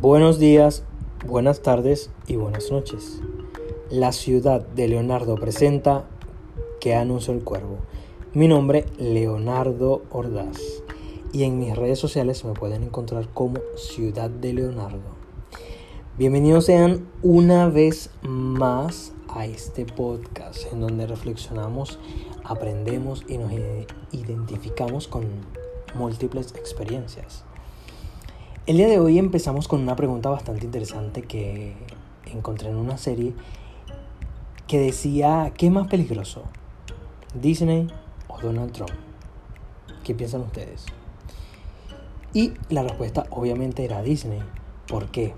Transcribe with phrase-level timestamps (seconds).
[0.00, 0.82] Buenos días,
[1.26, 3.20] buenas tardes y buenas noches.
[3.90, 6.08] La ciudad de Leonardo presenta
[6.80, 7.80] que anunció el cuervo.
[8.32, 10.56] Mi nombre Leonardo Ordaz
[11.34, 15.02] y en mis redes sociales me pueden encontrar como Ciudad de Leonardo.
[16.16, 21.98] Bienvenidos sean una vez más a este podcast en donde reflexionamos,
[22.42, 23.52] aprendemos y nos
[24.12, 25.26] identificamos con
[25.94, 27.44] múltiples experiencias.
[28.70, 31.72] El día de hoy empezamos con una pregunta bastante interesante que
[32.32, 33.32] encontré en una serie
[34.68, 36.44] que decía, ¿qué es más peligroso?
[37.34, 37.88] ¿Disney
[38.28, 38.92] o Donald Trump?
[40.04, 40.86] ¿Qué piensan ustedes?
[42.32, 44.38] Y la respuesta obviamente era Disney.
[44.86, 45.34] ¿Por qué?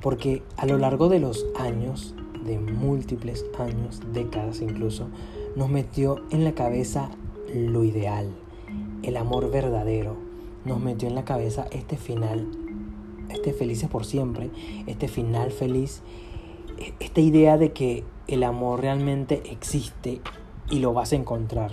[0.00, 5.06] Porque a lo largo de los años, de múltiples años, décadas incluso,
[5.54, 7.12] nos metió en la cabeza
[7.54, 8.34] lo ideal,
[9.04, 10.29] el amor verdadero,
[10.64, 12.46] nos metió en la cabeza este final,
[13.30, 14.50] este felices por siempre,
[14.86, 16.02] este final feliz,
[16.78, 20.20] e, esta idea de que el amor realmente existe
[20.70, 21.72] y lo vas a encontrar.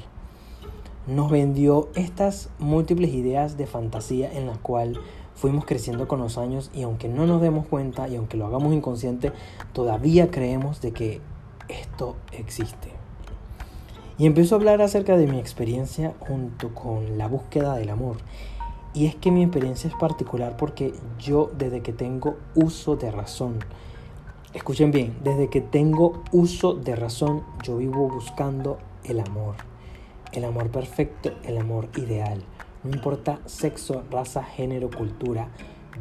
[1.06, 4.98] Nos vendió estas múltiples ideas de fantasía en las cuales
[5.36, 8.74] fuimos creciendo con los años y aunque no nos demos cuenta y aunque lo hagamos
[8.74, 9.32] inconsciente,
[9.72, 11.22] todavía creemos de que
[11.70, 12.92] esto existe.
[14.18, 18.18] Y empiezo a hablar acerca de mi experiencia junto con la búsqueda del amor
[18.98, 23.60] y es que mi experiencia es particular porque yo desde que tengo uso de razón,
[24.56, 29.54] escuchen bien, desde que tengo uso de razón, yo vivo buscando el amor.
[30.32, 32.44] El amor perfecto, el amor ideal.
[32.84, 35.50] No importa sexo, raza, género, cultura,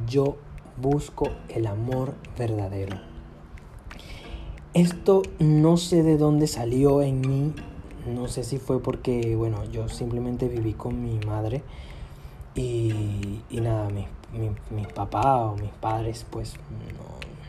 [0.08, 0.36] yo
[0.80, 2.98] busco el amor verdadero.
[4.72, 7.52] Esto no sé de dónde salió en mí,
[8.06, 11.62] no sé si fue porque, bueno, yo simplemente viví con mi madre
[12.56, 14.06] y, nada, mis,
[14.70, 16.54] mis, papás o mis padres pues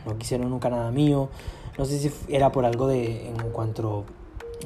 [0.06, 1.28] no, quisieron nunca nada mío.
[1.76, 4.04] No sé si era por algo de en cuanto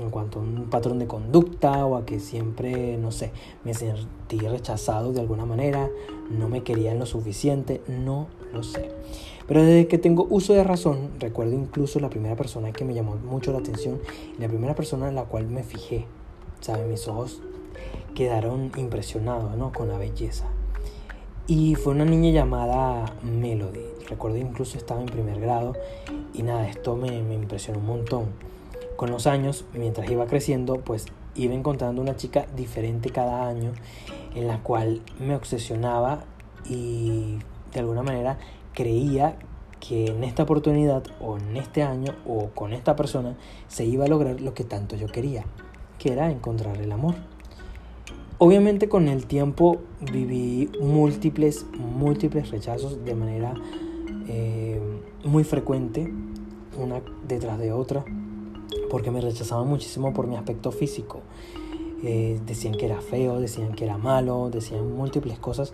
[0.00, 3.30] en cuanto a un patrón de conducta o a que siempre, no sé,
[3.62, 5.90] me sentí rechazado de alguna manera,
[6.30, 8.88] no me querían lo suficiente, no lo sé.
[9.46, 13.16] Pero desde que tengo uso de razón, recuerdo incluso la primera persona que me llamó
[13.16, 14.00] mucho la atención
[14.38, 16.06] y la primera persona en la cual me fijé,
[16.60, 16.86] ¿sabes?
[16.88, 17.42] Mis ojos
[18.14, 19.72] quedaron impresionados ¿no?
[19.72, 20.46] con la belleza.
[21.46, 23.86] Y fue una niña llamada Melody.
[24.08, 25.74] Recuerdo incluso estaba en primer grado
[26.32, 28.26] y nada, esto me, me impresionó un montón.
[28.96, 33.72] Con los años, mientras iba creciendo, pues iba encontrando una chica diferente cada año
[34.34, 36.24] en la cual me obsesionaba
[36.68, 37.38] y
[37.72, 38.38] de alguna manera
[38.74, 39.36] creía
[39.80, 43.36] que en esta oportunidad o en este año o con esta persona
[43.66, 45.44] se iba a lograr lo que tanto yo quería,
[45.98, 47.14] que era encontrar el amor.
[48.44, 53.54] Obviamente con el tiempo viví múltiples, múltiples rechazos de manera
[54.26, 54.80] eh,
[55.22, 56.12] muy frecuente,
[56.76, 58.04] una detrás de otra,
[58.90, 61.20] porque me rechazaban muchísimo por mi aspecto físico.
[62.02, 65.72] Eh, decían que era feo, decían que era malo, decían múltiples cosas,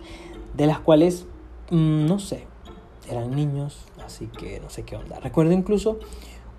[0.55, 1.25] de las cuales,
[1.71, 2.45] mm, no sé,
[3.09, 5.19] eran niños, así que no sé qué onda.
[5.19, 5.97] Recuerdo incluso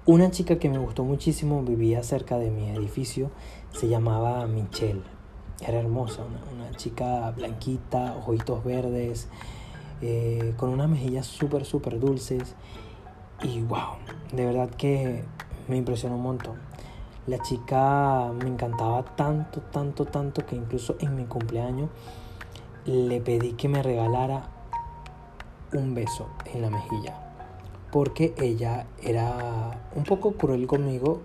[0.07, 3.31] una chica que me gustó muchísimo, vivía cerca de mi edificio,
[3.71, 5.20] se llamaba Michelle
[5.67, 6.23] era hermosa,
[6.53, 9.29] una, chica blanquita, ojitos verdes,
[10.01, 12.55] eh, con unas mejillas súper, súper dulces.
[13.43, 13.97] Y wow,
[14.33, 15.25] de verdad que
[15.69, 16.59] me impresionó un montón.
[17.27, 21.91] La chica me encantaba tanto, tanto, tanto que incluso en mi cumpleaños
[22.87, 24.49] le pedí que me regalara
[25.73, 27.15] un beso en la mejilla.
[27.93, 31.21] Porque ella era un poco cruel conmigo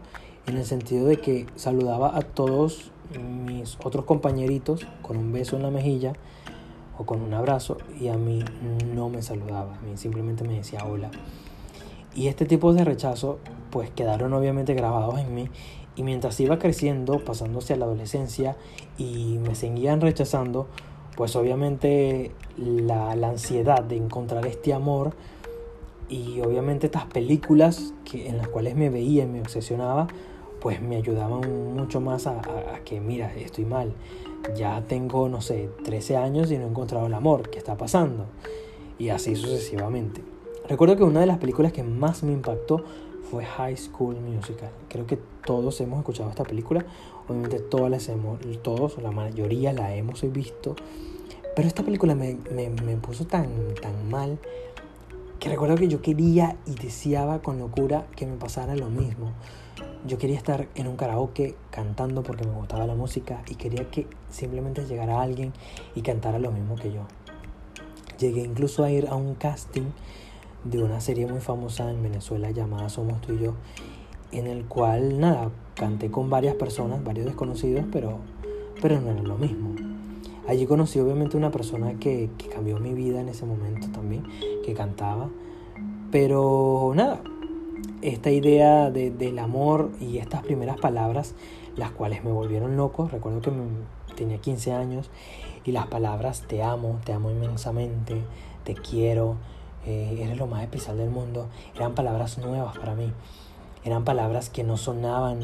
[0.48, 5.64] en el sentido de que saludaba a todos mis otros compañeritos con un beso en
[5.64, 6.14] la mejilla
[6.98, 8.44] o con un abrazo y a mí
[8.94, 11.12] no me saludaba, simplemente me decía hola.
[12.16, 13.40] Y este tipo de rechazo
[13.72, 15.50] pues quedaron obviamente grabados en mí
[15.96, 18.56] y mientras iba creciendo, pasándose a la adolescencia
[18.98, 20.68] y me seguían rechazando,
[21.16, 25.14] pues obviamente la, la ansiedad de encontrar este amor
[26.10, 30.08] y obviamente estas películas que, en las cuales me veía y me obsesionaba,
[30.66, 32.42] pues me ayudaban mucho más a,
[32.84, 33.94] que, mira, estoy mal,
[34.56, 38.26] ya tengo, no sé, 13 años y no he encontrado el amor, ¿qué está pasando?
[38.98, 40.24] Y así sucesivamente.
[40.68, 42.84] Recuerdo que una de las películas que más me impactó
[43.30, 44.72] fue High School Musical.
[44.90, 46.84] Creo que todos hemos escuchado esta película,
[47.28, 50.76] obviamente todas las hemos, todos, la mayoría la hemos visto,
[51.56, 54.40] pero esta película me, me, me puso tan, tan mal
[55.46, 59.32] que recuerdo que yo quería y deseaba con locura que me pasara lo mismo.
[60.08, 64.08] Yo quería estar en un karaoke cantando porque me gustaba la música y quería que
[64.32, 65.54] simplemente llegara alguien
[65.94, 67.02] y cantara lo mismo que yo.
[68.18, 69.92] Llegué incluso a ir a un casting
[70.64, 73.54] de una serie muy famosa en Venezuela llamada Somos tú y yo,
[74.32, 78.18] en el cual, nada, canté con varias personas, varios desconocidos, pero,
[78.82, 79.85] pero no era lo mismo.
[80.48, 84.24] Allí conocí obviamente una persona que, que cambió mi vida en ese momento también,
[84.64, 85.30] que cantaba,
[86.12, 87.22] pero nada,
[88.02, 91.34] esta idea de, del amor y estas primeras palabras,
[91.76, 93.52] las cuales me volvieron loco, recuerdo que
[94.16, 95.10] tenía 15 años,
[95.66, 98.22] y las palabras te amo, te amo inmensamente,
[98.64, 99.38] te quiero,
[99.86, 103.12] eh, eres lo más especial del mundo, eran palabras nuevas para mí,
[103.84, 105.40] eran palabras que no sonaban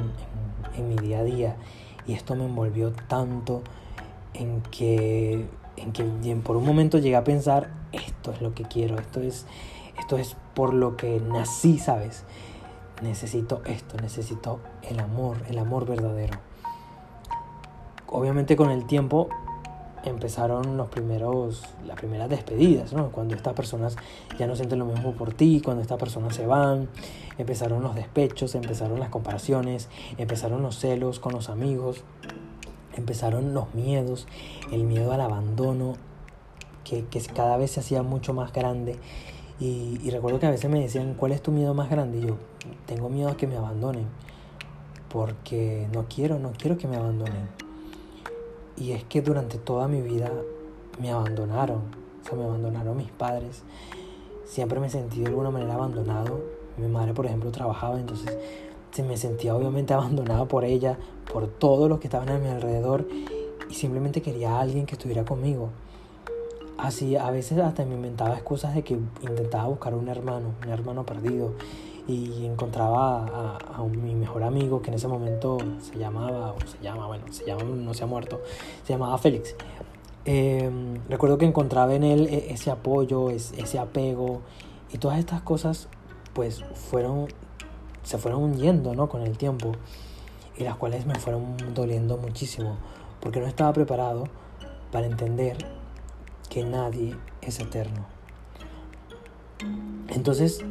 [0.77, 1.55] en, mi día a día.
[2.07, 3.61] Y esto me envolvió tanto
[4.33, 5.45] en que,
[5.77, 9.45] en que por un momento llegué a pensar, esto es lo que quiero, esto es,
[9.99, 12.23] esto es por lo que nací, ¿sabes?
[13.01, 16.37] Necesito esto, necesito el amor, el amor verdadero.
[18.07, 19.29] Obviamente con el tiempo
[20.03, 23.11] empezaron los primeros, las primeras despedidas, ¿no?
[23.11, 23.95] Cuando estas personas
[24.37, 26.89] ya no sienten lo mismo por ti, cuando estas personas se van,
[27.37, 32.03] empezaron los despechos, empezaron las comparaciones, empezaron los celos con los amigos,
[32.95, 34.27] empezaron los miedos,
[34.71, 35.93] el miedo al abandono,
[36.83, 38.97] que, que cada vez se hacía mucho más grande.
[39.59, 42.17] Y, y, recuerdo que a veces me decían, ¿cuál es tu miedo más grande?
[42.17, 42.37] Y yo,
[42.87, 44.07] tengo miedo a que me abandonen,
[45.09, 47.49] porque no quiero, no quiero que me abandonen
[48.81, 50.31] y es que durante toda mi vida
[50.99, 51.81] me abandonaron,
[52.21, 53.61] o sea, me abandonaron mis padres.
[54.45, 56.41] Siempre me sentí de alguna manera abandonado.
[56.77, 58.35] Mi madre, por ejemplo, trabajaba, entonces
[58.91, 60.97] se me sentía obviamente abandonado por ella,
[61.31, 63.07] por todos los que estaban a mi alrededor
[63.69, 65.69] y simplemente quería a alguien que estuviera conmigo.
[66.77, 71.05] Así, a veces hasta me inventaba excusas de que intentaba buscar un hermano, un hermano
[71.05, 71.53] perdido
[72.07, 77.05] y encontraba a, mi mejor amigo que en ese momento se llamaba, o se llama,
[77.07, 78.41] bueno, se llama, no se ha muerto,
[78.83, 79.55] se llamaba Félix.
[80.25, 84.41] Em, recuerdo que encontraba en él e, ese apoyo, ese apego
[84.91, 85.87] y todas estas cosas
[86.33, 87.27] pues fueron,
[88.03, 89.09] se fueron yendo ¿no?
[89.09, 89.73] con el tiempo
[90.57, 92.77] y las cuales me fueron doliendo muchísimo
[93.19, 94.25] porque no estaba preparado
[94.91, 95.57] para entender
[96.49, 98.05] que nadie es eterno.
[100.09, 100.63] Entonces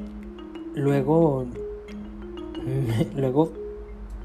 [0.75, 1.47] luego,
[3.17, 3.53] luego,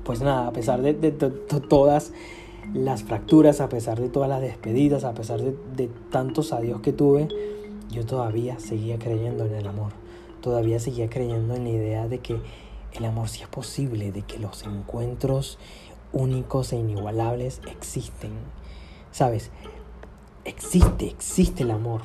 [0.03, 2.11] pues nada, a pesar de, todas
[2.73, 7.27] las fracturas, a pesar de todas las despedidas, a pesar de, tantos adiós que tuve,
[7.89, 9.93] yo todavía seguía creyendo en el amor.
[10.41, 12.37] Todavía seguía creyendo en la idea de que
[12.97, 15.57] el amor sí es posible, de que los encuentros
[16.13, 18.31] únicos e inigualables existen.
[19.11, 19.51] ¿Sabes?
[20.43, 22.01] Existe, existe el amor.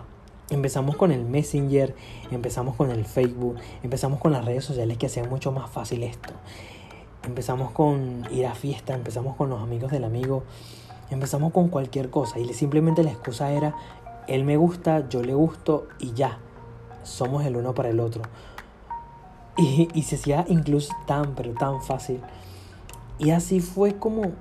[0.50, 1.94] Empezamos con el Messenger,
[2.30, 6.32] empezamos con el Facebook, empezamos con las redes sociales que hacían mucho más fácil esto.
[7.22, 10.42] Empezamos con ir a fiesta, empezamos con los amigos del amigo,
[11.10, 13.76] empezamos con cualquier cosa y simplemente la excusa era,
[14.26, 16.38] él me gusta, yo le gusto y ya,
[17.02, 18.22] somos el uno para el otro.
[19.60, 22.20] Y, y se hacía incluso tan, pero tan fácil.
[23.18, 24.32] Y así fue como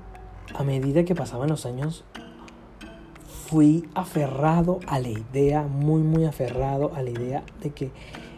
[0.55, 2.03] a medida que pasaban los años,
[3.47, 7.91] fui aferrado a la idea, muy, muy aferrado a la idea de que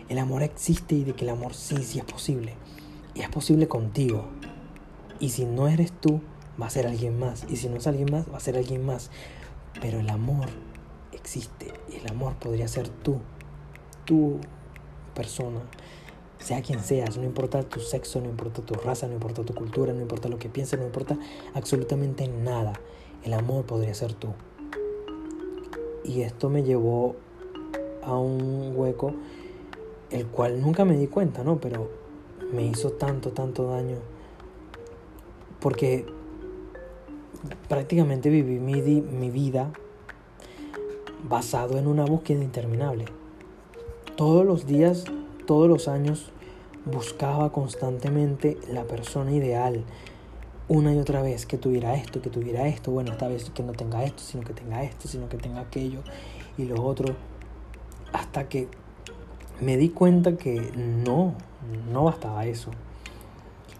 [0.09, 2.55] el amor existe y de que el amor sí, sí es posible.
[3.13, 4.25] Y es posible contigo.
[5.19, 6.21] Y si no eres tú,
[6.61, 7.45] va a ser alguien más.
[7.49, 9.11] Y si no es alguien más, va a ser alguien más.
[9.81, 10.47] Pero el amor
[11.11, 11.73] existe.
[11.89, 13.19] Y el amor podría ser tú.
[14.05, 14.39] Tu
[15.13, 15.59] persona.
[16.41, 17.17] Sea quien seas.
[17.17, 20.37] No importa tu sexo, no importa tu raza, no importa tu cultura, no importa lo
[20.37, 21.17] que pienses, no importa
[21.53, 22.73] absolutamente nada.
[23.23, 24.29] El amor podría ser tú.
[26.03, 27.15] Y esto me llevó
[28.03, 29.13] a un hueco
[30.09, 31.59] el cual nunca me di cuenta, ¿no?
[31.59, 31.89] Pero
[32.51, 33.97] me hizo tanto, tanto daño.
[35.59, 36.05] Porque
[37.69, 39.71] prácticamente viví mi, mi vida
[41.27, 43.05] basado en una búsqueda interminable.
[44.15, 45.05] Todos los días,
[45.45, 46.31] todos los años,
[46.85, 49.83] buscaba constantemente la persona ideal,
[50.67, 53.73] una y otra vez que tuviera esto, que tuviera esto, bueno, esta vez que no
[53.73, 55.99] tenga esto, sino que tenga esto, sino que tenga aquello
[56.57, 57.15] y lo otro,
[58.13, 58.67] hasta que
[59.59, 61.35] me di cuenta que no,
[61.91, 62.71] no bastaba eso.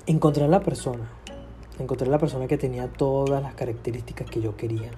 [0.06, 1.10] Encontré a la persona,
[1.82, 4.92] encontré la persona que tenía todas las características que yo quería,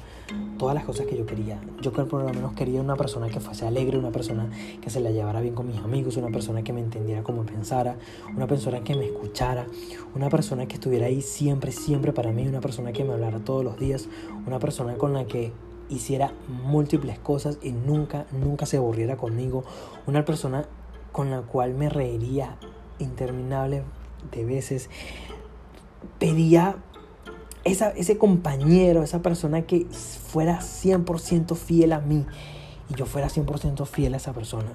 [0.57, 1.59] todas las cosas que yo quería.
[1.81, 4.49] Yo por lo menos quería una persona que fuese alegre, una persona
[4.81, 7.97] que se la llevara bien con mis amigos, una persona que me entendiera como pensara,
[8.35, 9.65] una persona que me escuchara,
[10.15, 13.63] una persona que estuviera ahí siempre, siempre para mí, una persona que me hablara todos
[13.63, 14.07] los días,
[14.45, 15.51] una persona con la que
[15.89, 19.63] hiciera múltiples cosas y nunca, nunca se aburriera conmigo,
[20.07, 20.65] una persona
[21.11, 22.57] con la cual me reiría
[22.99, 23.83] interminable
[24.31, 24.89] de veces,
[26.19, 26.77] pedía
[27.63, 32.25] esa, ese compañero, esa persona que fuera 100% fiel a mí.
[32.89, 34.71] y yo fuera 100% fiel a esa persona.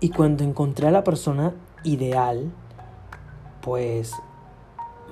[0.00, 1.52] Y cuando encontré a la persona
[1.84, 2.52] ideal,
[3.60, 4.12] pues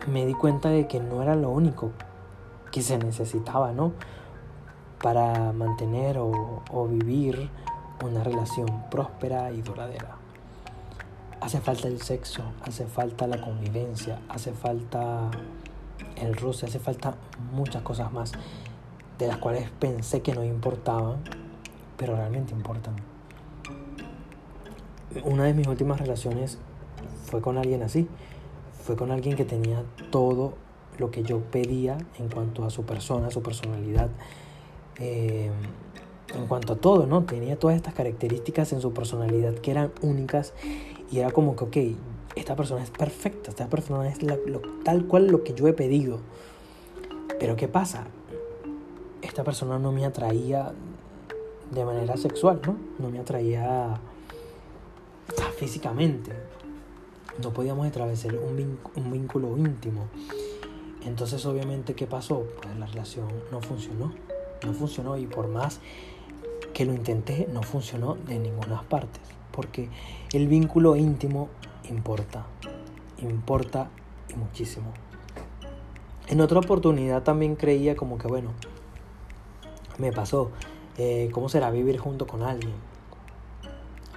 [0.08, 1.92] me di cuenta de que no era lo único
[2.70, 3.92] que se necesitaba, ¿no?
[5.02, 7.50] Para mantener o, o vivir
[8.04, 10.16] una relación próspera y duradera.
[11.40, 15.30] Hace falta el sexo, hace falta la convivencia, hace falta
[16.16, 17.14] el roce, hace falta
[17.52, 18.32] muchas cosas más
[19.18, 21.23] de las cuales pensé que no importaban,
[21.97, 22.97] pero realmente importan.
[25.25, 26.59] Una de mis últimas relaciones
[27.25, 28.06] fue con alguien así,
[28.85, 30.54] fue con alguien que tenía todo
[30.99, 34.09] lo que yo pedía en cuanto a su persona, su personalidad,
[34.99, 35.50] eh,
[36.35, 37.25] en cuanto a todo, ¿no?
[37.25, 40.54] Tenía todas estas características en su personalidad que eran únicas
[41.10, 41.98] y era como que, ok,
[42.36, 44.18] esta persona es perfecta, esta persona es
[44.84, 46.20] tal cual lo que yo he pedido.
[47.38, 48.06] Pero ¿qué pasa?
[49.22, 50.72] Esta persona no me atraía
[51.70, 52.76] de manera sexual, ¿no?
[52.98, 53.98] No me atraía
[55.58, 56.32] físicamente.
[57.42, 60.08] No podíamos establecer un, un vínculo íntimo.
[61.04, 62.44] Entonces, obviamente, ¿qué pasó?
[62.62, 64.12] Pues la relación no funcionó.
[64.64, 65.80] No funcionó y por más
[66.74, 69.20] que lo intenté, no funcionó de ninguna parte.
[69.52, 69.88] Porque
[70.33, 71.49] el vínculo íntimo
[71.88, 72.47] importa,
[73.19, 73.90] importa
[74.28, 74.92] y muchísimo.
[76.28, 78.50] En otra oportunidad también creía como que, bueno,
[79.99, 80.50] me pasó,
[80.97, 82.75] eh, ¿cómo será vivir junto con alguien?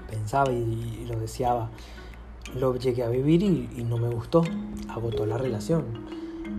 [0.10, 1.72] Pensaba y, lo deseaba.
[2.56, 4.44] Lo llegué a vivir y, no me gustó,
[4.90, 5.86] agotó la relación.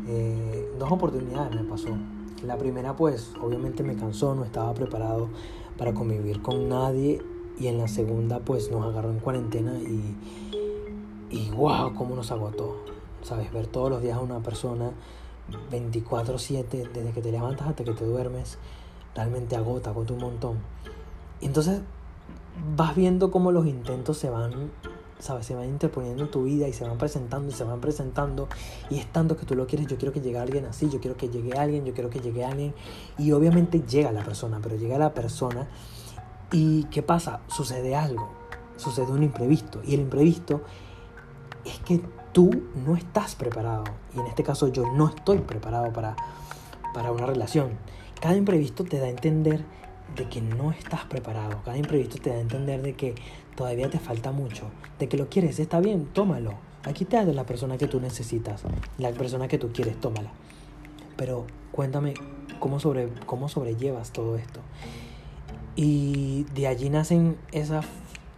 [0.08, 1.96] Eh, dos oportunidades me pasó.
[2.44, 5.28] La primera pues obviamente me cansó, no estaba preparado
[5.78, 7.22] para convivir con nadie
[7.58, 10.16] y en la segunda pues nos agarró en cuarentena y,
[11.30, 12.76] y wow, cómo nos agotó.
[13.22, 14.92] Sabes, ver todos los días a una persona
[15.70, 18.58] 24/7, desde que te levantas hasta que te duermes,
[19.14, 20.58] realmente agota, agota un montón.
[21.40, 21.80] Y entonces
[22.76, 24.70] vas viendo cómo los intentos se van,
[25.18, 28.48] sabes, se van interponiendo en tu vida y se van presentando y se van presentando.
[28.90, 31.16] Y es tanto que tú lo quieres, yo quiero que llegue alguien así, yo quiero
[31.16, 32.74] que llegue alguien, yo quiero que llegue alguien.
[33.18, 35.68] Y obviamente llega la persona, pero llega la persona
[36.54, 37.40] y ¿qué pasa?
[37.48, 38.30] Sucede algo,
[38.76, 39.82] sucede un imprevisto.
[39.84, 40.62] Y el imprevisto
[41.64, 42.00] es que
[42.32, 42.48] tú
[42.86, 43.82] no estás preparado.
[44.14, 46.14] Y en este caso yo no estoy preparado para,
[46.94, 47.70] para una relación.
[48.20, 49.64] Cada imprevisto te da a entender
[50.14, 51.60] de que no estás preparado.
[51.64, 53.16] Cada imprevisto te da a entender de que
[53.56, 54.70] todavía te falta mucho.
[55.00, 56.54] De que lo quieres, está bien, tómalo.
[56.84, 58.62] Aquí te da la persona que tú necesitas.
[58.98, 60.30] La persona que tú quieres, tómala.
[61.16, 62.14] Pero cuéntame
[62.60, 64.60] cómo, sobre, cómo sobrellevas todo esto.
[65.76, 67.86] Y de allí nacen esas,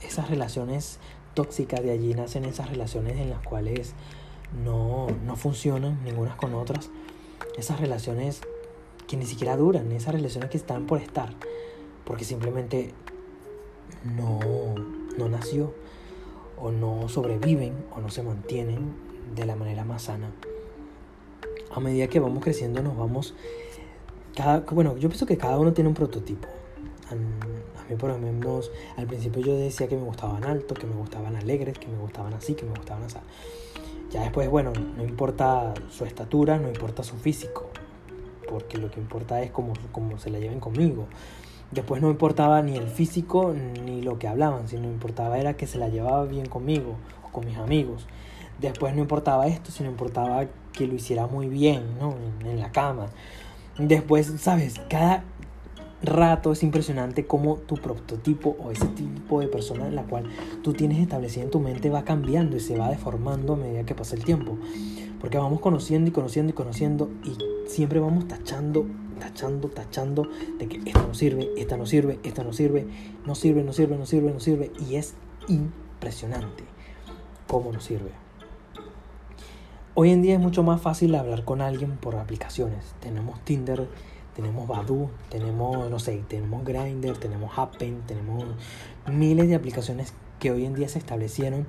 [0.01, 0.99] esas relaciones
[1.35, 3.93] tóxica, de allí nacen esas relaciones en las cuales
[4.65, 6.91] no, no funcionan ninguna con otras,
[7.59, 8.41] esas relaciones
[9.07, 11.35] que ni siquiera duran, esas relaciones que están por estar,
[12.05, 12.95] porque simplemente
[14.03, 14.41] no,
[15.19, 15.75] no nació,
[16.59, 18.95] o no sobreviven, o no se mantienen
[19.35, 20.31] de la manera más sana.
[21.71, 23.35] A medida que vamos creciendo nos vamos...
[24.35, 26.49] Cada, bueno, yo pienso que cada uno tiene un prototipo
[27.11, 27.15] a
[27.89, 31.37] mí por lo menos al principio yo decía que me gustaban altos, que me gustaban
[31.37, 33.17] alegres, que me gustaban así, que me gustaban así.
[34.11, 37.69] Ya después, bueno, no importa su estatura, no importa su físico,
[38.49, 41.07] porque lo que importa es cómo, cómo se la lleven conmigo.
[41.73, 45.79] Después no importaba ni el físico ni lo que hablaban, sino importaba era que se
[45.79, 46.97] la llevaba bien conmigo
[47.27, 48.07] o con mis amigos.
[48.61, 52.15] Después no importaba esto, sino importaba que lo hiciera muy bien, ¿no?
[52.41, 53.07] En, en la cama.
[53.79, 54.81] Después, ¿sabes?
[54.89, 55.25] Cada,
[56.03, 60.25] rato es impresionante cómo tu prototipo o ese tipo de persona en la cual
[60.63, 63.95] tú tienes establecida en tu mente va cambiando y se va deformando a medida que
[63.95, 64.59] pasa el tiempo.
[65.21, 67.37] Porque vamos conociendo y conociendo y conociendo y
[67.69, 68.87] siempre vamos tachando,
[69.19, 72.87] tachando, tachando de que esta no sirve, esta no sirve, esta no sirve,
[73.25, 74.73] no sirve, no sirve, no sirve, no sirve.
[74.89, 75.15] Y es
[75.49, 76.65] impresionante
[77.47, 78.11] cómo no sirve.
[79.95, 82.95] Hoy en día es mucho más fácil hablar con alguien por aplicaciones.
[83.01, 83.89] Tenemos Tinder,
[84.37, 88.45] tenemos Badu, tenemos, no sé, tenemos Grindr, tenemos Happen, tenemos
[89.11, 91.67] miles de aplicaciones que hoy en día se establecieron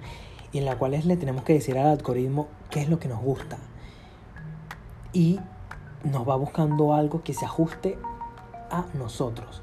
[0.51, 3.21] y en las cuales le tenemos que decir al algoritmo qué es lo que nos
[3.21, 3.57] gusta.
[5.13, 5.39] Y
[6.03, 7.97] nos va buscando algo que se ajuste
[8.69, 9.61] a nosotros.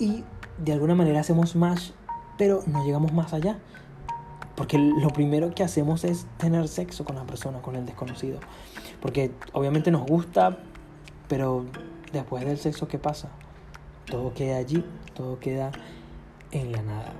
[0.00, 0.24] Y
[0.58, 1.94] de alguna manera hacemos más,
[2.36, 3.58] pero no llegamos más allá.
[4.56, 8.40] Porque lo primero que hacemos es tener sexo con la persona, con el desconocido.
[9.00, 10.58] Porque obviamente nos gusta,
[11.28, 11.66] pero
[12.12, 13.30] después del sexo, ¿qué pasa?
[14.06, 15.70] Todo queda allí, todo queda
[16.50, 17.12] en la nada.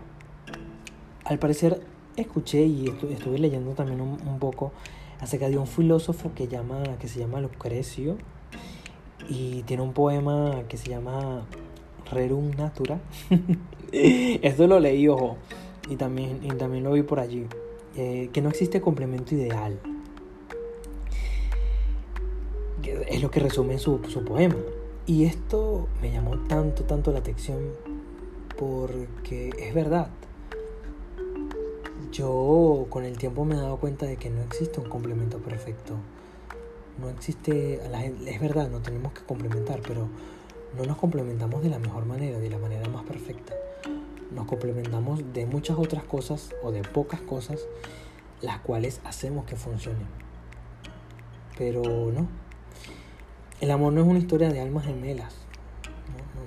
[1.24, 1.80] Al parecer,
[2.16, 4.72] escuché y estuve leyendo también un, poco
[5.20, 8.16] acerca de un filósofo que, llama, que se llama Lucrecio
[9.28, 11.44] y tiene un poema que se llama
[12.10, 12.98] rerum natura.
[13.92, 15.36] Esto lo leí, ojo,
[15.88, 17.46] y también, y también lo vi por allí.
[17.96, 19.78] Eh, que no existe complemento ideal.
[23.06, 24.56] Es lo que resume su, su poema.
[25.06, 27.58] Y esto me llamó tanto, tanto la atención
[28.58, 30.08] porque es verdad.
[32.12, 35.94] Yo con el tiempo me he dado cuenta de que no existe un complemento perfecto.
[37.00, 37.80] No existe,
[38.26, 40.08] es verdad, no tenemos que complementar, pero
[40.76, 43.54] no nos complementamos de la mejor manera, de la manera más perfecta.
[44.32, 47.60] Nos complementamos de muchas otras cosas o de pocas cosas,
[48.42, 50.06] las cuales hacemos que funcionen.
[51.56, 52.47] Pero no.
[53.60, 55.34] El amor no es una historia de almas gemelas.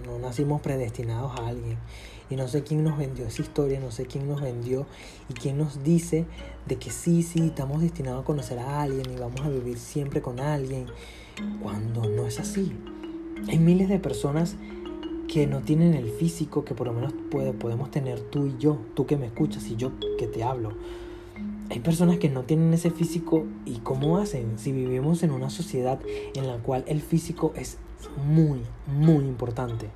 [0.06, 1.78] No, no nacimos predestinados a alguien.
[2.30, 4.86] Y no sé quién nos vendió esa historia, no sé quién nos vendió
[5.28, 6.26] y quién nos dice
[6.66, 10.22] de que sí, sí, estamos destinados a conocer a alguien y vamos a vivir siempre
[10.22, 10.86] con alguien,
[11.62, 12.72] cuando no es así.
[13.50, 14.56] Hay miles de personas
[15.28, 18.78] que no tienen el físico que por lo menos puede, podemos tener tú y yo,
[18.94, 20.72] tú que me escuchas y yo que te hablo.
[21.72, 26.00] Hay personas que no tienen ese físico y cómo hacen si vivimos en una sociedad
[26.36, 27.80] en la cual el físico es
[28.24, 29.90] muy, muy importante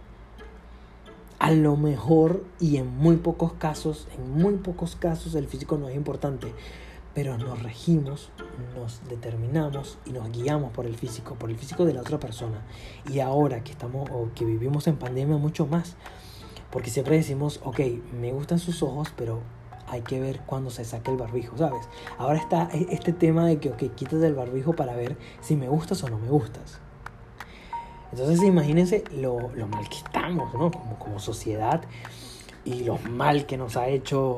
[1.46, 5.90] a lo mejor y en muy pocos casos, en muy pocos casos el físico no
[5.90, 6.54] es importante,
[7.14, 8.30] pero nos regimos,
[8.76, 12.66] nos determinamos y nos guiamos por el físico, por el físico de la otra persona.
[13.12, 15.96] Y ahora que estamos o que vivimos en pandemia mucho más,
[16.72, 17.80] porque siempre decimos, ok,
[18.20, 19.42] me gustan sus ojos, pero
[19.88, 21.88] hay que ver cuando se saque el barbijo, ¿sabes?
[22.18, 25.68] Ahora está e-, este tema de que, ok, quítate el barbijo para ver si me
[25.68, 26.80] gustas o no me gustas.
[28.12, 30.72] Entonces imagínense lo, mal que estamos, ¿no?
[30.72, 31.82] Como, sociedad
[32.64, 34.38] y lo mal que nos ha hecho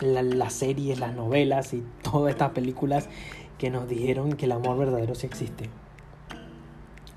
[0.00, 3.08] las series, las novelas y todas estas películas
[3.56, 5.68] que nos dijeron que el amor verdadero sí existe.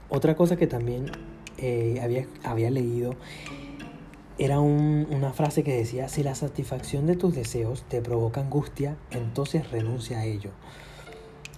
[0.10, 1.12] Otra cosa que también
[1.58, 3.16] eh, había, había leído
[4.38, 9.70] era una frase que decía, si la satisfacción de tus deseos te provoca angustia, entonces
[9.72, 10.52] renuncia a ello.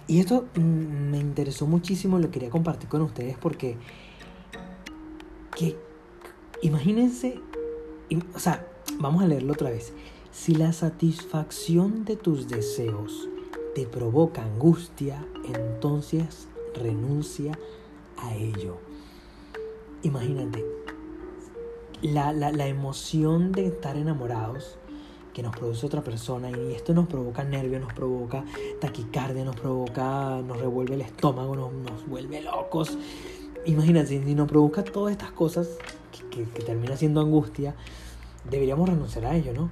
[0.06, 3.76] Y esto mm, me interesó muchísimo, lo quería compartir con ustedes porque
[5.56, 5.76] que
[6.62, 7.40] imagínense,
[8.34, 8.66] o sea,
[8.98, 9.92] vamos a leerlo otra vez.
[10.30, 13.28] Si la satisfacción de tus deseos
[13.74, 17.58] te provoca angustia, entonces renuncia
[18.16, 18.78] a ello.
[20.02, 20.64] Imagínate,
[22.08, 24.78] la, la, emoción de estar enamorados
[25.32, 28.44] que nos produce otra persona y esto nos provoca nervios, nos provoca
[28.80, 32.96] taquicardia, nos provoca, nos revuelve el estómago, nos, nos vuelve locos
[33.64, 35.68] imagínate, si nos provoca todas estas cosas
[36.30, 37.74] que, termina siendo angustia,
[38.48, 39.70] deberíamos renunciar a ello, ¿no?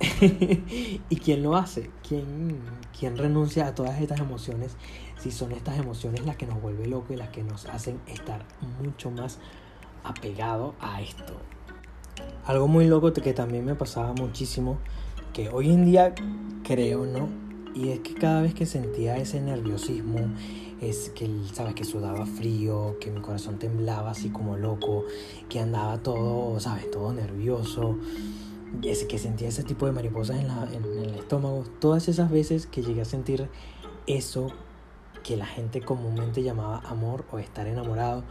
[0.20, 1.90] ¿Y quién lo hace?
[2.06, 2.58] ¿Quién,
[2.98, 4.76] ¿Quién renuncia a todas estas emociones
[5.18, 8.44] si son estas emociones las que nos vuelven locos y las que nos hacen estar
[8.82, 9.38] mucho más
[10.04, 11.34] apegados a esto?
[12.46, 14.78] Algo muy loco que también me pasaba muchísimo,
[15.32, 16.14] que hoy en día
[16.62, 17.28] creo, ¿no?
[17.74, 20.20] Y es que cada vez que sentía ese nerviosismo,
[20.80, 21.74] es que, ¿sabes?
[21.74, 25.04] Que sudaba frío, que mi corazón temblaba así como loco,
[25.48, 26.90] que andaba todo, ¿sabes?
[26.90, 27.98] Todo nervioso,
[28.80, 31.64] que sentía ese tipo de mariposas en, la, en el estómago.
[31.80, 33.48] Todas esas veces que llegué a sentir
[34.06, 34.48] eso
[35.22, 38.24] que la gente comúnmente llamaba amor o estar enamorado,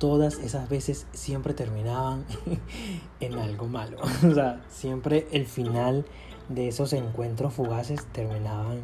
[0.00, 2.24] todas esas veces siempre terminaban
[3.20, 3.98] en algo malo.
[4.28, 6.04] o sea, siempre el final
[6.48, 8.80] de esos encuentros fugaces terminaban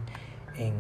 [0.59, 0.75] en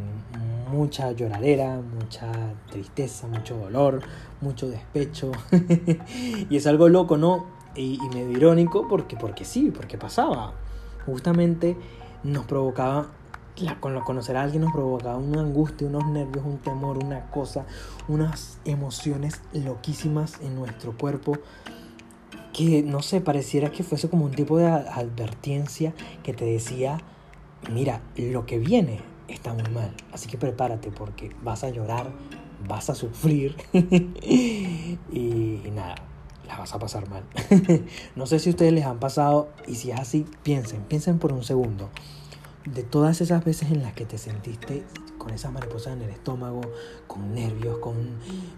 [0.71, 2.31] mucha lloradera, mucha
[2.71, 4.03] tristeza, mucho dolor,
[4.41, 5.33] mucho despecho.
[6.51, 7.47] y es algo loco, ¿no?
[7.75, 10.53] Y, medio irónico porque, porque sí, porque pasaba.
[11.07, 11.77] Justamente
[12.25, 13.09] nos provocaba,
[13.59, 17.67] la, con conocer a alguien nos provocaba una angustia, unos nervios, un temor, una cosa,
[18.09, 21.39] unas emociones loquísimas en nuestro cuerpo
[22.57, 25.93] que no sé, pareciera que fuese como un tipo de advertencia
[26.23, 26.99] que te decía,
[27.71, 29.93] mira, lo que viene está muy mal.
[30.13, 32.11] Así que prepárate porque vas a llorar,
[32.67, 35.97] vas a sufrir y, nada,
[36.47, 37.25] la vas a pasar mal.
[38.17, 41.45] no sé si ustedes les han pasado y si es así, piensen, piensen por un
[41.45, 41.91] segundo.
[42.67, 44.85] De todas esas veces en las que te sentiste
[45.19, 46.61] con esas mariposas en el estómago,
[47.07, 47.95] con nervios, con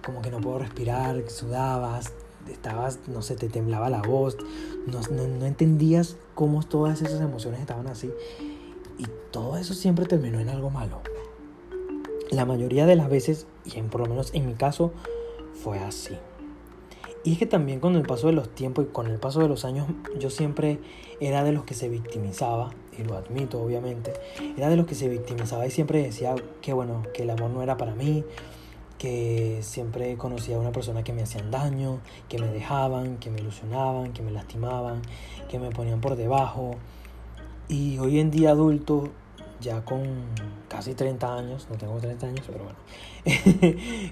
[0.04, 2.12] como que no puedo respirar, sudabas,
[2.50, 4.36] estabas, no sé, te temblaba la voz,
[4.86, 8.10] no, no entendías cómo todas esas emociones estaban así
[8.98, 11.00] y todo eso siempre terminó en algo malo.
[12.30, 14.92] La mayoría de las veces, y en, por lo menos en mi caso,
[15.54, 16.16] fue así.
[17.24, 19.48] Y es que también con el paso de los tiempos y con el paso de
[19.48, 19.86] los años,
[20.18, 20.78] yo siempre
[21.20, 24.12] era de los que se victimizaba, y lo admito obviamente,
[24.56, 27.62] era de los que se victimizaba y siempre decía que bueno, que el amor no
[27.62, 28.24] era para mí,
[28.98, 33.40] que siempre conocía a una persona que me hacían daño, que me dejaban, que me
[33.40, 35.02] ilusionaban, que me lastimaban,
[35.48, 36.72] que me ponían por debajo.
[37.68, 39.10] Y hoy en día adulto,
[39.60, 40.02] ya con
[40.68, 42.78] casi 30 años, no tengo 30 años, pero bueno,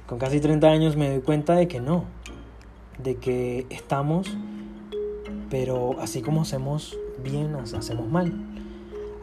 [0.07, 2.05] con casi 30 años me doy cuenta de que no,
[3.03, 4.37] de que estamos,
[5.51, 8.56] pero así como hacemos bien, hacemos mal.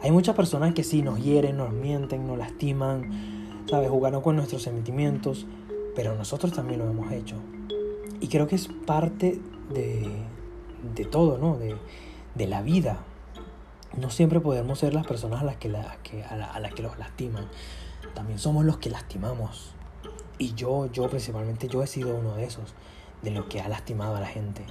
[0.04, 3.88] Hay muchas personas que sí nos hieren, nos mienten, nos lastiman, ¿sabes?
[3.88, 5.46] Jugaron con nuestros sentimientos,
[5.96, 7.36] pero nosotros también lo hemos hecho.
[8.20, 9.40] Y creo que es parte
[9.72, 10.06] de,
[10.94, 11.56] de todo, ¿no?
[11.56, 11.74] De,
[12.34, 12.98] de la vida.
[13.96, 16.98] No siempre podemos ser las personas a las que, la, que, a, las que los
[16.98, 17.46] lastiman.
[18.14, 19.72] También somos los que lastimamos.
[20.36, 22.74] Y yo, yo principalmente, yo he sido uno de esos,
[23.22, 24.66] de los que ha lastimado a la gente.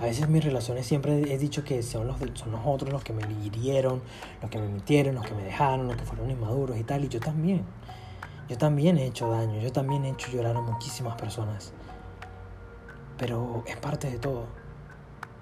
[0.00, 3.12] A veces mis relaciones siempre he dicho que son los, son los otros los que
[3.12, 4.00] me hirieron,
[4.40, 7.04] los que me mintieron, los que me dejaron, los que fueron inmaduros y tal.
[7.04, 7.64] Y yo también.
[8.48, 11.72] Yo también he hecho daño, yo también he hecho llorar a muchísimas personas.
[13.18, 14.46] Pero es parte de todo.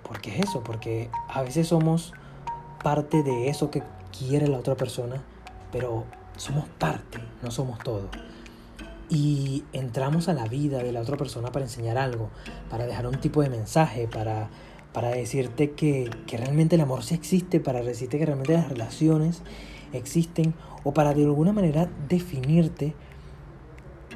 [0.02, 2.12] Porque es eso, porque a veces somos
[2.82, 3.82] parte de eso que
[4.16, 5.22] quiere la otra persona,
[5.70, 6.04] pero
[6.36, 8.08] somos parte, no somos todo.
[9.08, 12.30] Y entramos a la vida de la otra persona para enseñar algo,
[12.70, 14.50] para dejar un tipo de mensaje, para,
[14.92, 19.42] para decirte que, que realmente el amor sí existe, para decirte que realmente las relaciones
[19.92, 22.94] existen, o para de alguna manera definirte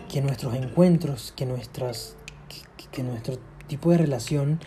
[0.09, 2.17] que nuestros encuentros, que, nuestras,
[2.49, 4.59] que, que nuestro tipo de relación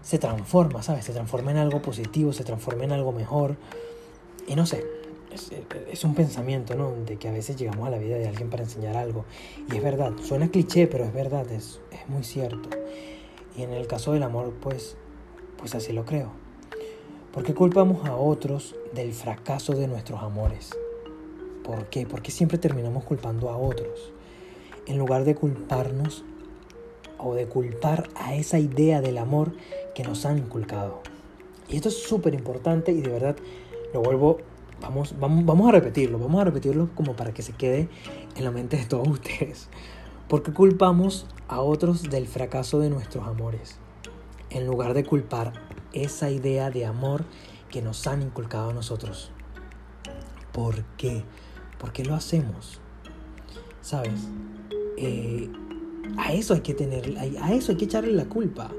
[0.00, 1.04] se transforma, ¿sabes?
[1.04, 3.56] Se transforma en algo positivo, se transforma en algo mejor.
[4.46, 4.82] Y no sé,
[5.38, 5.52] es,
[5.90, 6.92] es, un pensamiento, ¿no?
[6.92, 9.24] De que a veces llegamos a la vida de alguien para enseñar algo.
[9.72, 12.68] Y es verdad, suena cliché, pero es verdad, es, es muy cierto.
[13.56, 14.96] Y en el caso del amor, pues,
[15.56, 16.30] pues así lo creo.
[17.32, 20.70] ¿Por qué culpamos a otros del fracaso de nuestros amores?
[21.62, 22.06] ¿Por qué?
[22.06, 24.12] Porque siempre terminamos culpando a otros.
[24.86, 26.24] En lugar de culparnos
[27.18, 29.52] o de culpar a esa idea del amor
[29.94, 31.00] que nos han inculcado.
[31.68, 33.36] Y esto es súper importante y de verdad
[33.92, 34.38] lo vuelvo,
[34.80, 37.88] vamos, vamos, vamos a repetirlo, vamos a repetirlo como para que se quede
[38.36, 39.68] en la mente de todos ustedes.
[40.28, 43.78] Porque culpamos a otros del fracaso de nuestros amores,
[44.50, 45.52] en lugar de culpar
[45.92, 47.24] esa idea de amor
[47.70, 49.30] que nos han inculcado a nosotros.
[50.52, 51.24] ¿Por qué?
[51.78, 52.80] ¿Por qué lo hacemos?
[53.80, 54.28] ¿Sabes?
[54.96, 55.50] Eh,
[56.16, 58.70] a eso hay que tener, a eso hay que echarle la culpa,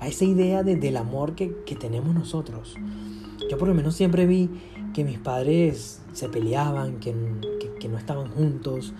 [0.00, 2.74] a esa idea de, del amor que, que, tenemos nosotros.
[3.50, 4.50] Yo por lo menos siempre vi
[4.92, 7.14] que mis padres se peleaban, que,
[7.60, 8.92] que, que no estaban juntos,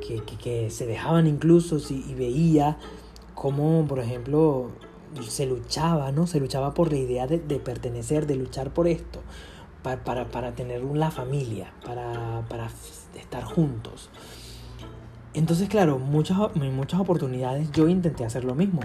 [0.00, 2.78] que, se dejaban incluso y, y veía
[3.34, 4.70] cómo, por ejemplo,
[5.26, 6.26] se luchaba, ¿no?
[6.26, 9.20] Se luchaba por la idea de, de pertenecer, de luchar por esto,
[9.82, 12.68] para, para, para tener una familia, para, para
[13.16, 14.10] estar juntos.
[15.32, 18.80] Entonces, claro, muchas, en muchas oportunidades yo intenté hacer lo mismo.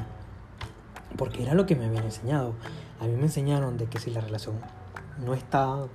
[1.18, 2.54] Porque era lo que me habían enseñado.
[3.00, 4.56] A mí me enseñaron de que si la relación
[5.26, 5.88] no está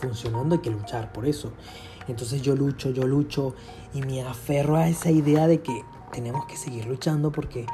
[0.00, 1.52] funcionando hay que luchar por eso.
[2.08, 3.54] Entonces yo lucho, yo lucho
[3.94, 7.66] y me aferro a esa idea de que tenemos que seguir luchando porque,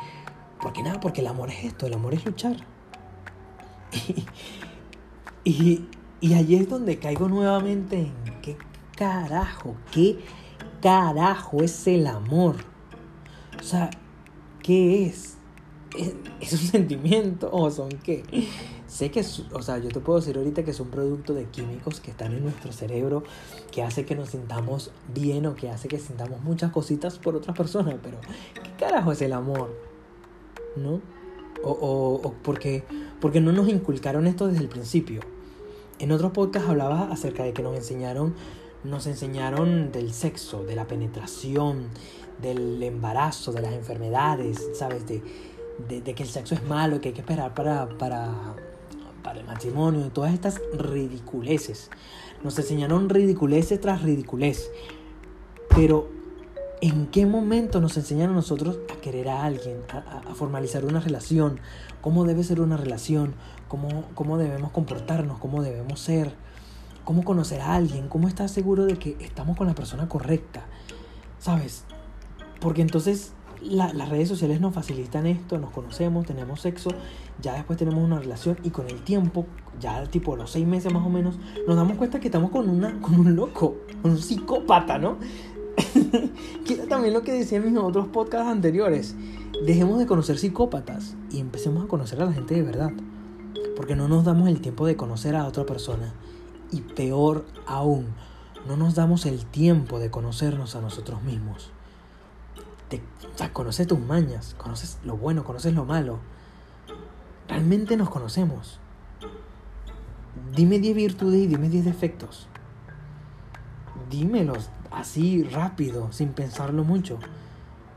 [0.60, 2.56] porque nada, porque el amor es esto, el amor es luchar.
[5.48, 5.84] Y,
[6.20, 8.56] y, allí es donde caigo nuevamente en qué
[8.96, 10.18] carajo, qué
[10.82, 12.56] carajo es el amor?
[13.60, 13.90] O sea,
[14.62, 15.36] ¿qué es?
[16.40, 18.24] ¿Es, un sentimiento o son qué?
[18.87, 22.01] Sé que, o sea, yo te puedo decir ahorita que es un producto de químicos
[22.01, 23.25] que están en nuestro cerebro,
[23.72, 27.57] que hace que nos sintamos bien o que hace que sintamos muchas cositas por otras
[27.57, 28.18] personas, pero
[28.55, 29.75] ¿qué carajo es el amor?
[30.77, 31.01] ¿No?
[31.64, 32.85] O, o, o porque,
[33.20, 35.20] porque no nos inculcaron esto desde el principio.
[35.99, 38.35] En otros podcasts hablaba acerca de que nos enseñaron
[38.87, 41.88] nos enseñaron del sexo, de la penetración,
[42.40, 45.07] del embarazo, de las enfermedades, ¿sabes?
[45.07, 45.22] De,
[45.88, 48.55] de, que el sexo es malo, que hay que esperar para, para,
[49.26, 51.90] para el matrimonio, todas estas ridiculeces.
[52.44, 54.70] Nos enseñaron ridiculeces tras ridiculez.
[55.74, 56.08] Pero,
[56.80, 61.00] ¿en qué momento nos enseñaron a nosotros a querer a alguien, a, a formalizar una
[61.00, 61.58] relación?
[62.02, 63.34] ¿Cómo debe ser una relación?
[63.66, 65.40] ¿Cómo, ¿Cómo debemos comportarnos?
[65.40, 66.32] ¿Cómo debemos ser?
[67.04, 70.64] cómo conocer a alguien, cómo estar seguro de que estamos con la persona correcta,
[71.38, 71.84] ¿sabes?
[72.60, 73.32] Porque entonces
[73.70, 76.90] las redes sociales nos facilitan esto, nos conocemos, tenemos sexo,
[77.40, 79.46] ya después tenemos una relación y con el tiempo,
[79.81, 83.00] ya tipo los seis meses más o menos, nos damos cuenta que estamos con, una,
[83.00, 85.18] con un loco, con un psicópata, ¿no?
[86.64, 89.14] que era también lo que decía en mis otros podcasts anteriores.
[89.64, 92.92] Dejemos de conocer psicópatas y empecemos a conocer a la gente de verdad.
[93.74, 96.14] Porque no nos damos el tiempo de conocer a otra persona
[96.72, 98.07] y peor aún,
[98.66, 101.70] no nos damos el tiempo de conocernos a nosotros mismos.
[102.88, 103.03] Te,
[103.35, 106.18] o sea, conoces tus mañas, conoces lo bueno, conoces lo malo.
[107.49, 108.81] Realmente nos conocemos.
[110.55, 112.49] Dime 10 virtudes y dime 10 defectos.
[114.11, 117.18] Dímelos así rápido, sin pensarlo mucho.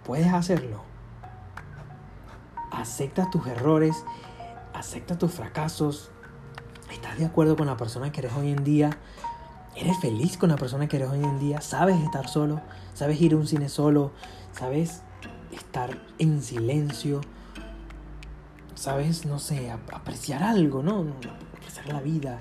[0.05, 0.81] Puedes hacerlo.
[2.71, 4.03] Acepta tus errores,
[4.73, 6.11] acepta tus fracasos.
[6.91, 8.97] ¿Estás de acuerdo con la persona que eres hoy en día?
[9.75, 11.61] ¿Eres feliz con la persona que eres hoy en día?
[11.61, 12.61] ¿Sabes estar solo?
[12.93, 14.11] ¿Sabes ir a un cine solo?
[14.53, 15.01] ¿Sabes
[15.51, 17.21] estar en silencio?
[18.75, 21.05] ¿Sabes, no sé, apreciar algo, ¿no?
[21.57, 22.39] Apreciar la vida.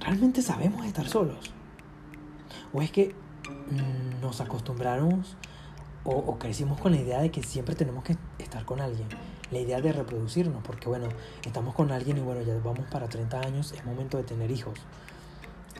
[0.00, 1.52] ¿Realmente sabemos estar solos?
[2.72, 3.14] ¿O es que
[3.70, 5.36] mm, nos acostumbramos
[6.04, 9.08] o, crecimos con la idea de que siempre tenemos que estar con alguien?
[9.50, 11.08] La idea de reproducirnos, porque bueno,
[11.44, 14.78] estamos con alguien y bueno, ya vamos para 30 años, es momento de tener hijos.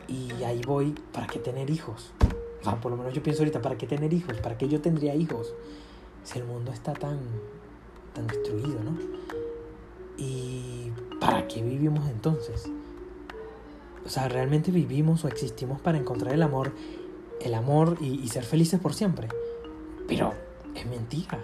[0.07, 2.13] Y ahí voy, ¿para qué tener hijos?
[2.63, 4.37] O sea, por lo menos yo pienso ahorita, ¿para qué tener hijos?
[4.37, 5.53] ¿Para qué yo tendría hijos?
[6.23, 7.19] Si el mundo está tan,
[8.13, 8.97] tan destruido, ¿no?
[10.17, 12.69] ¿Y para qué vivimos entonces?
[14.05, 16.71] O sea, ¿realmente vivimos o existimos para encontrar el amor,
[17.41, 19.27] el amor y, y ser felices por siempre?
[20.07, 20.33] Pero
[20.73, 21.43] es mentira.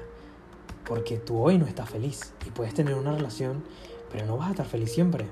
[0.86, 3.62] Porque tú hoy no estás feliz y puedes tener una relación,
[4.10, 5.26] pero no vas a estar feliz siempre.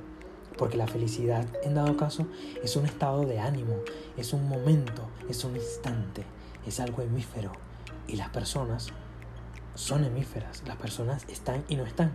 [0.57, 2.27] Porque la felicidad, en dado caso,
[2.63, 3.75] es un estado de ánimo,
[4.17, 6.23] es un momento, es un instante,
[6.65, 7.51] es algo hemífero.
[8.07, 8.87] Y las personas
[9.75, 12.11] son hemíferas, las personas están y no están.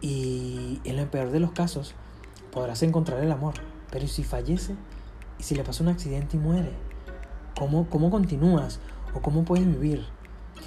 [0.00, 1.94] Y en el peor de los casos,
[2.50, 3.54] podrás encontrar el amor,
[3.90, 4.74] pero si fallece?
[5.38, 6.72] ¿Y si le pasa un accidente y muere?
[7.58, 8.80] ¿Cómo, cómo continúas?
[9.14, 10.04] ¿O cómo puedes vivir?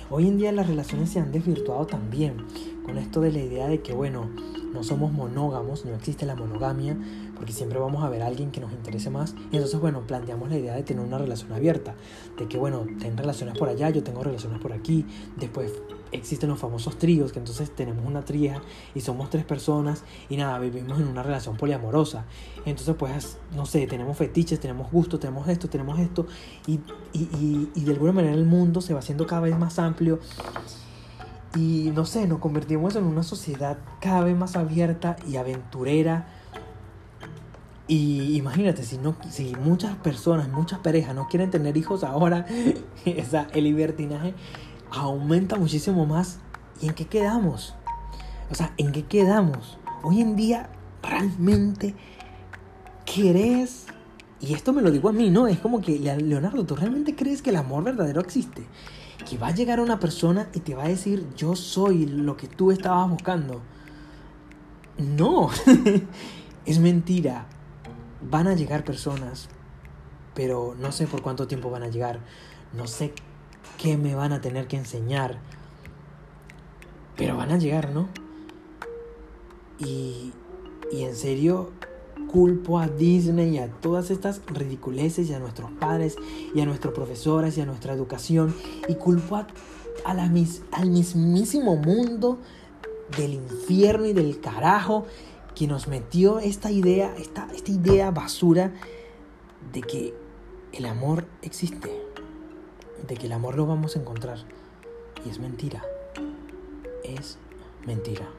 [0.10, 2.46] Hoy en día las relaciones se han desvirtuado también
[2.86, 4.30] con esto de la idea de que, bueno,
[4.74, 6.98] no somos monógamos, no existe la monogamia,
[7.36, 9.36] porque siempre vamos a ver a alguien que nos interese más.
[9.52, 11.96] Y entonces, bueno, planteamos la idea de tener una relación abierta,
[12.38, 15.06] de que, bueno, ten relaciones por allá, yo tengo relaciones por aquí.
[15.38, 15.74] Después
[16.12, 18.62] existen los famosos tríos, que entonces tenemos una trieja
[18.96, 22.26] y somos tres personas y nada, vivimos en una relación poliamorosa.
[22.66, 26.26] Entonces, pues, no sé, tenemos fetiches, tenemos gustos, tenemos esto, tenemos esto,
[26.68, 26.80] y,
[27.14, 30.20] y, y, y de alguna manera el mundo se va haciendo cada vez más amplio
[31.56, 36.28] y no sé, nos convertimos en una sociedad cada vez más abierta y aventurera.
[37.88, 42.46] Y imagínate, si, no, si muchas personas, muchas parejas no quieren tener hijos ahora,
[43.06, 44.36] esa, el libertinaje
[44.92, 46.40] aumenta muchísimo más.
[46.82, 47.74] ¿Y en qué quedamos?
[48.52, 49.80] O sea, ¿en qué quedamos?
[50.04, 50.70] Hoy en día,
[51.02, 51.96] realmente,
[53.06, 53.88] ¿crees?
[54.40, 55.48] Y esto me lo digo a mí, ¿no?
[55.48, 58.66] Es como que, Leonardo, ¿tú realmente crees que el amor verdadero existe?
[59.28, 62.48] Que va a llegar una persona y te va a decir, yo soy lo que
[62.48, 63.62] tú estabas buscando.
[64.98, 65.50] No,
[66.66, 67.46] es mentira.
[68.22, 69.50] Van a llegar personas,
[70.34, 72.20] pero no sé por cuánto tiempo van a llegar.
[72.74, 73.14] No sé
[73.78, 75.40] qué me van a tener que enseñar.
[77.16, 78.08] Pero van a llegar, ¿no?
[79.80, 80.34] Y,
[80.92, 81.72] y en serio,
[82.28, 86.16] culpo a Disney y a todas estas ridiculeces y a nuestros padres
[86.54, 88.54] y a nuestros profesores y a nuestra educación
[88.88, 89.48] y culpo a,
[90.06, 92.40] al mismísimo mundo
[93.18, 95.06] del infierno y del carajo
[95.56, 98.74] que nos metió esta idea, esta idea basura
[99.74, 100.14] de que
[100.72, 101.92] el amor existe,
[103.08, 104.40] de que el amor lo vamos a encontrar.
[105.26, 105.84] Y es mentira,
[107.04, 107.38] es
[107.86, 108.30] mentira.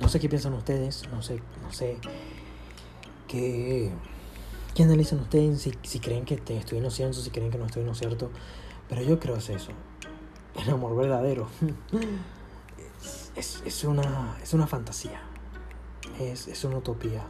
[0.00, 1.98] No sé qué piensan ustedes, no sé, no sé
[3.26, 3.90] qué,
[4.74, 7.82] qué analizan ustedes, si, si creen que estoy en lo si creen que no estoy
[7.82, 8.28] en
[8.88, 9.72] pero yo creo es eso,
[10.54, 11.48] el amor verdadero.
[13.36, 15.20] Es, es, una, es una fantasía,
[16.18, 17.22] es, es una utopía.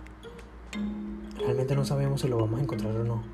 [1.36, 3.24] Realmente no sabemos si lo vamos a encontrar o no.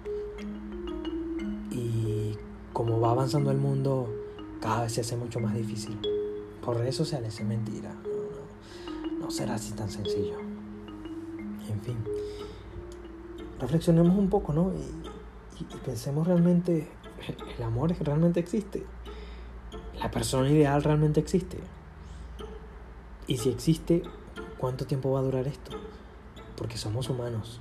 [1.71, 2.39] Y
[2.73, 4.09] como va avanzando el mundo,
[4.63, 6.01] cada vez se hace mucho más difícil.
[6.65, 7.95] Por redes sociales es mentira
[9.23, 10.39] no será así tan sencillo.
[11.71, 11.97] En fin,
[13.61, 14.73] reflexionemos un poco, ¿no?
[14.75, 15.13] Y,
[15.85, 16.89] pensemos realmente,
[17.57, 18.85] ¿el amor realmente existe?
[19.99, 21.59] ¿La persona ideal realmente existe?
[23.29, 24.03] Y si existe,
[24.59, 25.71] ¿cuánto tiempo va a durar esto?
[26.57, 27.61] Porque somos humanos,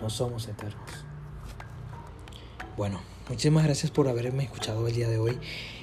[0.00, 1.04] no somos eternos.
[2.76, 5.40] Bueno, muchísimas gracias por haberme escuchado el día de hoy.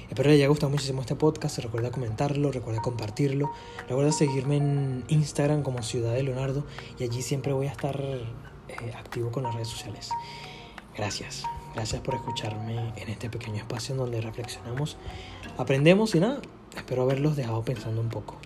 [0.08, 1.58] Espero les haya gustado muchísimo este podcast.
[1.58, 3.50] Recuerda comentarlo, recuerda compartirlo.
[3.88, 6.64] Recuerda seguirme en Instagram como Ciudad de Leonardo
[6.98, 10.10] y allí siempre voy a estar eh, activo con las redes sociales.
[10.96, 11.44] Gracias.
[11.74, 14.96] Gracias por escucharme en este pequeño espacio en donde reflexionamos,
[15.58, 16.40] aprendemos y nada.
[16.74, 18.38] Espero haberlos dejado pensando un poco.